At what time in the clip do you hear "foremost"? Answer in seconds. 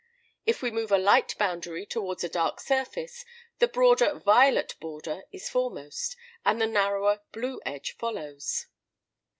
5.47-6.17